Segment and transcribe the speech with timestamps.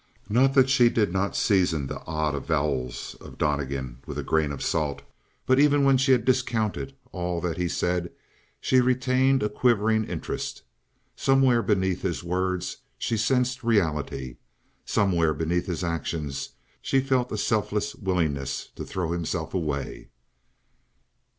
[0.29, 4.63] Not that she did not season the odd avowals of Donnegan with a grain of
[4.63, 5.03] salt,
[5.45, 8.11] but even when she had discounted all that he said,
[8.59, 10.63] she retained a quivering interest.
[11.15, 14.37] Somewhere beneath his words she sensed reality.
[14.85, 16.49] Somewhere beneath his actions
[16.81, 20.09] she felt a selfless willingness to throw himself away.